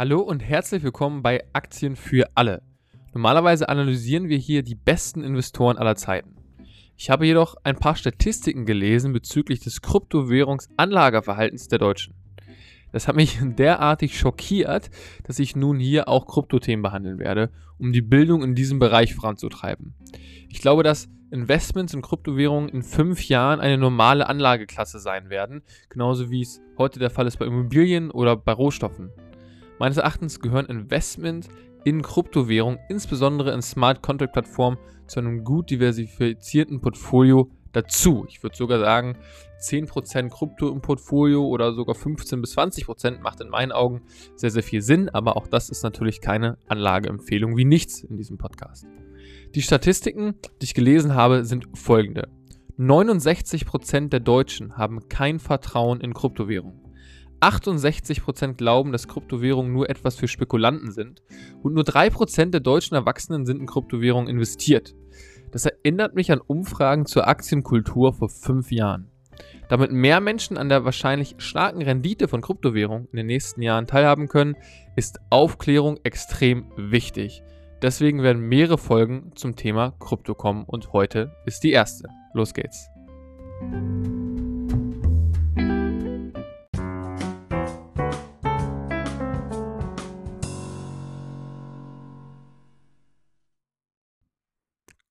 Hallo 0.00 0.20
und 0.22 0.40
herzlich 0.40 0.82
willkommen 0.82 1.22
bei 1.22 1.44
Aktien 1.52 1.94
für 1.94 2.26
alle. 2.34 2.62
Normalerweise 3.12 3.68
analysieren 3.68 4.30
wir 4.30 4.38
hier 4.38 4.62
die 4.62 4.74
besten 4.74 5.22
Investoren 5.22 5.76
aller 5.76 5.94
Zeiten. 5.94 6.36
Ich 6.96 7.10
habe 7.10 7.26
jedoch 7.26 7.56
ein 7.64 7.76
paar 7.76 7.96
Statistiken 7.96 8.64
gelesen 8.64 9.12
bezüglich 9.12 9.60
des 9.60 9.82
Kryptowährungsanlageverhaltens 9.82 11.68
der 11.68 11.80
Deutschen. 11.80 12.14
Das 12.92 13.08
hat 13.08 13.14
mich 13.14 13.40
derartig 13.42 14.18
schockiert, 14.18 14.88
dass 15.24 15.38
ich 15.38 15.54
nun 15.54 15.78
hier 15.78 16.08
auch 16.08 16.26
Kryptothemen 16.26 16.82
behandeln 16.82 17.18
werde, 17.18 17.50
um 17.76 17.92
die 17.92 18.00
Bildung 18.00 18.42
in 18.42 18.54
diesem 18.54 18.78
Bereich 18.78 19.14
voranzutreiben. 19.14 19.92
Ich 20.48 20.62
glaube, 20.62 20.82
dass 20.82 21.10
Investments 21.30 21.92
in 21.92 22.00
Kryptowährungen 22.00 22.70
in 22.70 22.82
fünf 22.82 23.28
Jahren 23.28 23.60
eine 23.60 23.76
normale 23.76 24.30
Anlageklasse 24.30 24.98
sein 24.98 25.28
werden, 25.28 25.60
genauso 25.90 26.30
wie 26.30 26.40
es 26.40 26.62
heute 26.78 26.98
der 27.00 27.10
Fall 27.10 27.26
ist 27.26 27.38
bei 27.38 27.44
Immobilien 27.44 28.10
oder 28.10 28.34
bei 28.34 28.52
Rohstoffen. 28.52 29.10
Meines 29.80 29.96
Erachtens 29.96 30.40
gehören 30.40 30.66
Investments 30.66 31.48
in 31.84 32.02
Kryptowährungen, 32.02 32.78
insbesondere 32.90 33.54
in 33.54 33.62
Smart 33.62 34.02
Contract 34.02 34.34
Plattformen, 34.34 34.76
zu 35.06 35.20
einem 35.20 35.42
gut 35.42 35.70
diversifizierten 35.70 36.82
Portfolio 36.82 37.50
dazu. 37.72 38.26
Ich 38.28 38.42
würde 38.42 38.54
sogar 38.54 38.78
sagen, 38.78 39.16
10% 39.58 40.28
Krypto 40.28 40.68
im 40.68 40.82
Portfolio 40.82 41.46
oder 41.46 41.72
sogar 41.72 41.94
15 41.94 42.42
bis 42.42 42.58
20% 42.58 43.20
macht 43.20 43.40
in 43.40 43.48
meinen 43.48 43.72
Augen 43.72 44.02
sehr, 44.36 44.50
sehr 44.50 44.62
viel 44.62 44.82
Sinn, 44.82 45.08
aber 45.08 45.38
auch 45.38 45.46
das 45.46 45.70
ist 45.70 45.82
natürlich 45.82 46.20
keine 46.20 46.58
Anlageempfehlung 46.68 47.56
wie 47.56 47.64
nichts 47.64 48.04
in 48.04 48.18
diesem 48.18 48.36
Podcast. 48.36 48.86
Die 49.54 49.62
Statistiken, 49.62 50.34
die 50.60 50.66
ich 50.66 50.74
gelesen 50.74 51.14
habe, 51.14 51.46
sind 51.46 51.66
folgende. 51.72 52.28
69% 52.78 54.10
der 54.10 54.20
Deutschen 54.20 54.76
haben 54.76 55.08
kein 55.08 55.38
Vertrauen 55.38 56.02
in 56.02 56.12
Kryptowährungen. 56.12 56.79
68% 57.40 58.54
glauben, 58.54 58.92
dass 58.92 59.08
Kryptowährungen 59.08 59.72
nur 59.72 59.88
etwas 59.90 60.16
für 60.16 60.28
Spekulanten 60.28 60.92
sind 60.92 61.22
und 61.62 61.74
nur 61.74 61.84
3% 61.84 62.50
der 62.50 62.60
deutschen 62.60 62.94
Erwachsenen 62.94 63.46
sind 63.46 63.60
in 63.60 63.66
Kryptowährungen 63.66 64.28
investiert. 64.28 64.94
Das 65.50 65.66
erinnert 65.66 66.14
mich 66.14 66.30
an 66.30 66.40
Umfragen 66.40 67.06
zur 67.06 67.26
Aktienkultur 67.26 68.12
vor 68.12 68.28
fünf 68.28 68.70
Jahren. 68.70 69.10
Damit 69.68 69.92
mehr 69.92 70.20
Menschen 70.20 70.58
an 70.58 70.68
der 70.68 70.84
wahrscheinlich 70.84 71.36
starken 71.38 71.82
Rendite 71.82 72.28
von 72.28 72.40
Kryptowährungen 72.40 73.08
in 73.12 73.16
den 73.16 73.26
nächsten 73.26 73.62
Jahren 73.62 73.86
teilhaben 73.86 74.28
können, 74.28 74.56
ist 74.96 75.20
Aufklärung 75.30 75.98
extrem 76.02 76.66
wichtig. 76.76 77.42
Deswegen 77.82 78.22
werden 78.22 78.42
mehrere 78.42 78.78
Folgen 78.78 79.30
zum 79.36 79.56
Thema 79.56 79.92
Krypto 79.98 80.34
kommen 80.34 80.64
und 80.64 80.92
heute 80.92 81.34
ist 81.46 81.62
die 81.62 81.72
erste. 81.72 82.08
Los 82.34 82.52
geht's. 82.52 82.90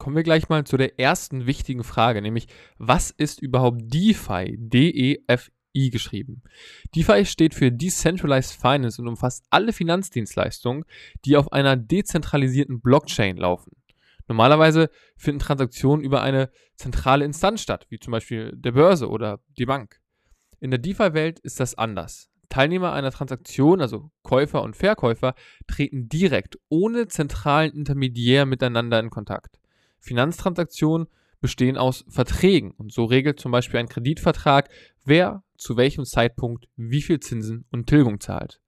Kommen 0.10 0.18
wir 0.18 0.24
gleich 0.24 0.50
mal 0.50 0.64
zu 0.64 0.76
der 0.76 1.00
ersten 1.00 1.46
wichtigen 1.46 1.84
Frage, 1.84 2.24
nämlich 2.24 2.48
was 2.80 3.12
ist 3.12 3.44
überhaupt 3.44 3.94
DeFi? 3.94 4.56
D-E-F-I 4.58 5.90
geschrieben. 5.92 6.42
DeFi 6.96 7.28
steht 7.28 7.54
für 7.54 7.72
Decentralized 7.72 8.60
Finance 8.60 9.00
und 9.00 9.08
umfasst 9.08 9.46
alle 9.52 9.72
Finanzdienstleistungen, 9.72 10.84
die 11.26 11.38
auf 11.38 11.52
einer 11.52 11.76
dezentralisierten 11.76 12.82
Blockchain 12.82 13.38
laufen. 13.38 13.74
Normalerweise 14.28 14.90
finden 15.16 15.42
Transaktionen 15.42 16.04
über 16.04 16.24
eine 16.24 16.50
zentrale 16.76 17.24
Instanz 17.24 17.62
statt, 17.62 17.86
wie 17.90 18.00
zum 18.00 18.10
Beispiel 18.10 18.52
der 18.56 18.72
Börse 18.72 19.10
oder 19.10 19.40
die 19.60 19.68
Bank. 19.68 20.02
In 20.60 20.72
der 20.72 20.80
DeFi-Welt 20.80 21.38
ist 21.38 21.60
das 21.60 21.76
anders. 21.76 22.32
Teilnehmer 22.50 22.94
einer 22.94 23.12
Transaktion, 23.12 23.80
also 23.80 24.10
Käufer 24.24 24.64
und 24.64 24.76
Verkäufer, 24.76 25.36
treten 25.68 26.10
direkt 26.10 26.58
ohne 26.68 27.08
zentralen 27.10 27.74
Intermediär 27.74 28.48
miteinander 28.48 29.00
in 29.00 29.12
Kontakt. 29.12 29.60
Finanztransaktionen 30.00 31.08
bestehen 31.42 31.78
aus 31.78 32.06
Verträgen 32.10 32.72
und 32.72 32.92
so 32.92 33.06
regelt 33.06 33.40
zum 33.40 33.52
Beispiel 33.52 33.80
ein 33.80 33.90
Kreditvertrag, 33.90 34.70
wer 35.06 35.44
zu 35.58 35.78
welchem 35.78 36.06
Zeitpunkt 36.06 36.68
wie 36.76 37.02
viel 37.02 37.20
Zinsen 37.20 37.66
und 37.72 37.88
Tilgung 37.88 38.20
zahlt. 38.20 38.62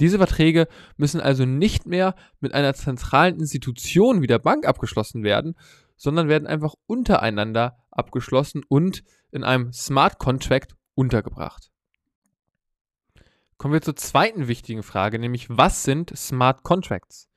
Diese 0.00 0.18
Verträge 0.18 0.68
müssen 0.96 1.20
also 1.20 1.44
nicht 1.44 1.86
mehr 1.86 2.14
mit 2.40 2.54
einer 2.54 2.74
zentralen 2.74 3.40
Institution 3.40 4.22
wie 4.22 4.28
der 4.28 4.38
Bank 4.38 4.66
abgeschlossen 4.66 5.24
werden, 5.24 5.56
sondern 5.96 6.28
werden 6.28 6.46
einfach 6.46 6.74
untereinander 6.86 7.76
abgeschlossen 7.90 8.62
und 8.68 9.02
in 9.32 9.42
einem 9.42 9.72
Smart 9.72 10.18
Contract 10.18 10.76
untergebracht. 10.94 11.70
Kommen 13.56 13.74
wir 13.74 13.82
zur 13.82 13.96
zweiten 13.96 14.46
wichtigen 14.46 14.84
Frage, 14.84 15.18
nämlich 15.18 15.48
was 15.50 15.82
sind 15.82 16.16
Smart 16.16 16.62
Contracts? 16.62 17.27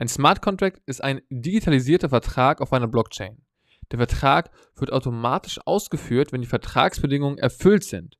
Ein 0.00 0.08
Smart 0.08 0.40
Contract 0.40 0.80
ist 0.86 1.04
ein 1.04 1.20
digitalisierter 1.28 2.08
Vertrag 2.08 2.62
auf 2.62 2.72
einer 2.72 2.88
Blockchain. 2.88 3.42
Der 3.90 3.98
Vertrag 3.98 4.50
wird 4.76 4.94
automatisch 4.94 5.60
ausgeführt, 5.66 6.32
wenn 6.32 6.40
die 6.40 6.46
Vertragsbedingungen 6.46 7.36
erfüllt 7.36 7.84
sind. 7.84 8.16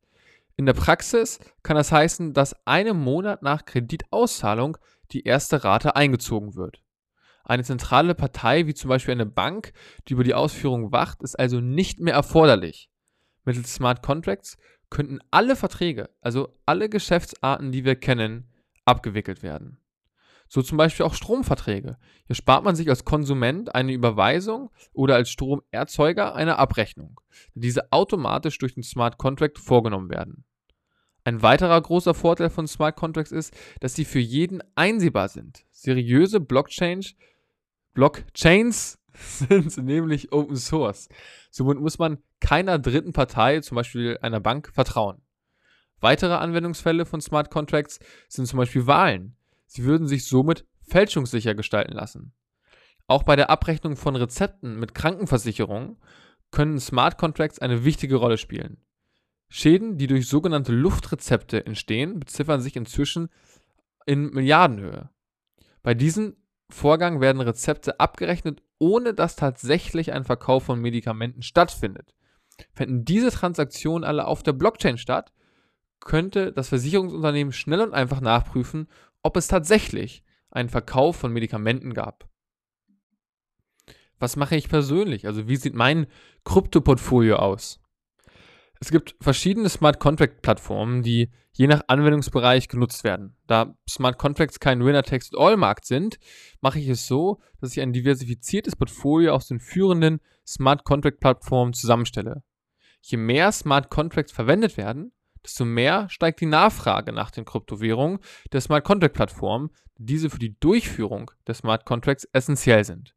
In 0.57 0.67
der 0.67 0.75
Praxis 0.75 1.39
kann 1.63 1.77
das 1.77 1.91
heißen, 1.91 2.35
dass 2.35 2.55
einen 2.67 2.99
Monat 2.99 3.41
nach 3.41 3.65
Kreditauszahlung 3.65 4.77
die 5.13 5.25
erste 5.25 5.65
Rate 5.65 5.97
eingezogen 5.97 6.55
wird. 6.55 6.83
Eine 7.45 7.65
zentrale 7.65 8.15
Partei, 8.15 8.67
wie 8.67 8.75
zum 8.75 8.91
Beispiel 8.91 9.13
eine 9.13 9.25
Bank, 9.25 9.73
die 10.07 10.13
über 10.13 10.25
die 10.25 10.35
Ausführung 10.35 10.93
wacht, 10.93 11.23
ist 11.23 11.39
also 11.39 11.63
nicht 11.63 11.99
mehr 11.99 12.13
erforderlich. 12.13 12.91
Mittels 13.47 13.73
Smart 13.75 14.03
Contracts 14.03 14.59
könnten 14.91 15.21
alle 15.31 15.57
Verträge, 15.57 16.11
also 16.21 16.55
alle 16.67 16.91
Geschäftsarten, 16.91 17.73
die 17.73 17.87
wir 17.87 17.97
kennen, 17.97 18.53
abgewickelt 18.85 19.43
werden. 19.43 19.80
So 20.53 20.63
zum 20.63 20.79
Beispiel 20.79 21.07
auch 21.07 21.15
Stromverträge. 21.15 21.97
Hier 22.27 22.35
spart 22.35 22.65
man 22.65 22.75
sich 22.75 22.89
als 22.89 23.05
Konsument 23.05 23.73
eine 23.73 23.93
Überweisung 23.93 24.71
oder 24.93 25.15
als 25.15 25.31
Stromerzeuger 25.31 26.35
eine 26.35 26.59
Abrechnung, 26.59 27.21
da 27.55 27.61
diese 27.61 27.93
automatisch 27.93 28.59
durch 28.59 28.75
den 28.75 28.83
Smart 28.83 29.17
Contract 29.17 29.61
vorgenommen 29.61 30.11
werden. 30.11 30.45
Ein 31.23 31.43
weiterer 31.43 31.81
großer 31.81 32.15
Vorteil 32.15 32.51
von 32.51 32.67
Smart 32.67 32.97
Contracts 32.97 33.31
ist, 33.31 33.55
dass 33.79 33.95
sie 33.95 34.05
für 34.05 34.19
jeden 34.19 34.61
einsehbar 34.75 35.29
sind. 35.29 35.65
Seriöse 35.71 36.41
Blockchains, 36.41 37.15
Blockchains 37.95 38.99
sind 39.15 39.77
nämlich 39.77 40.33
Open 40.33 40.57
Source. 40.57 41.09
Somit 41.53 41.79
muss 41.79 42.01
man 42.01 42.19
keiner 42.41 42.81
dritten 42.81 43.13
Partei, 43.13 43.61
zum 43.61 43.77
Beispiel 43.77 44.19
einer 44.21 44.41
Bank, 44.41 44.73
vertrauen. 44.75 45.23
Weitere 46.01 46.35
Anwendungsfälle 46.35 47.07
von 47.07 47.21
Smart 47.21 47.51
Contracts 47.53 48.01
sind 48.27 48.47
zum 48.47 48.57
Beispiel 48.57 48.89
Wahlen. 48.89 49.37
Sie 49.73 49.85
würden 49.85 50.09
sich 50.09 50.27
somit 50.27 50.67
fälschungssicher 50.83 51.55
gestalten 51.55 51.93
lassen. 51.93 52.33
Auch 53.07 53.23
bei 53.23 53.37
der 53.37 53.51
Abrechnung 53.51 53.95
von 53.95 54.17
Rezepten 54.17 54.81
mit 54.81 54.97
Krankenversicherungen 54.97 55.97
können 56.51 56.81
Smart 56.81 57.19
Contracts 57.19 57.61
eine 57.61 57.85
wichtige 57.85 58.17
Rolle 58.17 58.37
spielen. 58.37 58.79
Schäden, 59.49 59.97
die 59.97 60.09
durch 60.09 60.27
sogenannte 60.27 60.73
Luftrezepte 60.73 61.65
entstehen, 61.67 62.19
beziffern 62.19 62.61
sich 62.61 62.75
inzwischen 62.75 63.29
in 64.07 64.31
Milliardenhöhe. 64.31 65.11
Bei 65.85 65.95
diesem 65.95 66.37
Vorgang 66.69 67.21
werden 67.21 67.41
Rezepte 67.41 68.01
abgerechnet, 68.01 68.65
ohne 68.81 69.15
dass 69.15 69.37
tatsächlich 69.37 70.13
ein 70.13 70.25
Verkauf 70.25 70.65
von 70.65 70.81
Medikamenten 70.81 71.43
stattfindet. 71.43 72.17
Fänden 72.73 73.05
diese 73.05 73.31
Transaktionen 73.31 74.03
alle 74.03 74.27
auf 74.27 74.43
der 74.43 74.53
Blockchain 74.53 74.99
statt, 74.99 75.33
könnte 76.01 76.53
das 76.53 76.71
Versicherungsunternehmen 76.71 77.53
schnell 77.53 77.83
und 77.83 77.95
einfach 77.95 78.21
nachprüfen, 78.21 78.89
ob 79.23 79.37
es 79.37 79.49
tatsächlich 79.49 80.25
einen 80.51 80.69
Verkauf 80.69 81.17
von 81.17 81.33
Medikamenten 81.33 81.95
gab. 81.95 82.29
Was 84.19 84.37
mache 84.37 84.57
ich 84.57 84.69
persönlich? 84.69 85.27
Also 85.27 85.49
wie 85.49 85.57
sieht 85.57 85.75
mein 85.75 86.07
Krypto-Portfolio 86.45 87.37
aus? 87.37 87.81
Es 88.81 88.91
gibt 88.91 89.15
verschiedene 89.21 89.69
Smart 89.69 90.01
Contract 90.01 90.43
Plattformen, 90.43 91.03
die 91.03 91.31
je 91.53 91.67
nach 91.67 91.83
Anwendungsbereich 91.89 92.69
genutzt 92.69 93.05
werden. 93.05 93.37
Da 93.47 93.77
Smart 93.89 94.19
Contracts 94.19 94.61
kein 94.61 94.85
Winner-Takes-All-Markt 94.85 95.85
sind, 95.85 96.19
mache 96.61 96.79
ich 96.79 96.89
es 96.89 97.07
so, 97.07 97.41
dass 97.61 97.73
ich 97.73 97.81
ein 97.81 97.93
diversifiziertes 97.93 98.77
Portfolio 98.77 99.35
aus 99.35 99.49
den 99.49 99.61
führenden 99.61 100.21
Smart 100.47 100.85
Contract 100.85 101.21
Plattformen 101.21 101.75
zusammenstelle. 101.75 102.43
Je 103.03 103.19
mehr 103.19 103.53
Smart 103.53 103.91
Contracts 103.91 104.33
verwendet 104.33 104.77
werden, 104.77 105.13
desto 105.45 105.65
mehr 105.65 106.09
steigt 106.09 106.41
die 106.41 106.47
Nachfrage 106.47 107.13
nach 107.13 107.31
den 107.31 107.45
Kryptowährungen 107.45 108.19
der 108.53 108.61
Smart 108.61 108.85
Contract 108.85 109.15
Plattform, 109.15 109.71
diese 109.97 110.31
für 110.31 110.39
die 110.39 110.59
Durchführung 110.59 111.31
der 111.47 111.55
Smart 111.55 111.85
Contracts 111.85 112.25
essentiell 112.33 112.85
sind. 112.85 113.15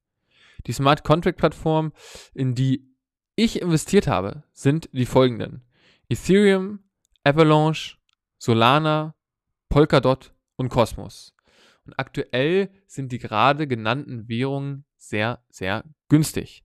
Die 0.66 0.74
Smart 0.74 1.04
Contract 1.04 1.38
Plattformen, 1.38 1.92
in 2.34 2.56
die 2.56 2.90
ich 3.36 3.62
investiert 3.62 4.08
habe, 4.08 4.44
sind 4.54 4.90
die 4.94 5.06
folgenden: 5.06 5.66
Ethereum, 6.10 6.80
Avalanche, 7.24 7.98
Solana, 8.38 9.16
Polkadot 9.70 10.34
und 10.56 10.70
Cosmos. 10.70 11.36
Und 11.86 11.94
aktuell 11.98 12.70
sind 12.86 13.12
die 13.12 13.20
gerade 13.20 13.68
genannten 13.68 14.28
Währungen 14.30 14.86
sehr, 14.98 15.44
sehr 15.50 15.84
günstig. 16.08 16.64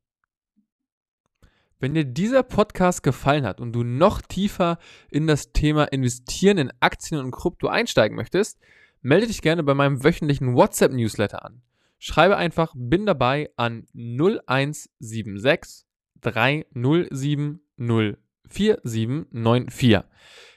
Wenn 1.80 1.94
dir 1.94 2.04
dieser 2.04 2.42
Podcast 2.42 3.02
gefallen 3.02 3.46
hat 3.46 3.60
und 3.60 3.72
du 3.72 3.84
noch 3.84 4.20
tiefer 4.20 4.78
in 5.10 5.26
das 5.26 5.52
Thema 5.52 5.84
Investieren 5.84 6.58
in 6.58 6.72
Aktien 6.80 7.20
und 7.20 7.30
Krypto 7.30 7.69
einsteigen 7.69 8.16
möchtest, 8.16 8.58
Melde 9.00 9.26
dich 9.26 9.42
gerne 9.42 9.62
bei 9.62 9.75
meinem 9.75 10.02
wöchentlichen 10.02 10.54
WhatsApp-Newsletter 10.54 11.44
an. 11.44 11.62
Schreibe 11.98 12.36
einfach 12.36 12.72
bin 12.76 13.06
dabei 13.06 13.50
an 13.56 13.86
0176 13.94 15.86
307 16.20 17.60
04794. 17.76 20.00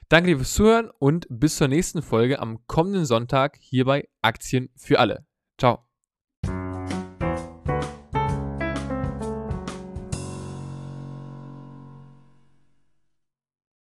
Danke 0.10 0.32
dir 0.32 0.38
fürs 0.38 0.54
Zuhören 0.54 0.90
und 1.00 1.28
bis 1.30 1.58
zur 1.58 1.68
nächsten 1.68 2.02
Folge 2.02 2.40
am 2.40 2.66
kommenden 2.68 3.06
Sonntag 3.06 3.58
hier 3.60 3.86
bei 3.86 4.10
Aktien 4.22 4.70
für 4.76 5.00
alle. 5.00 5.26
Ciao. 5.58 5.91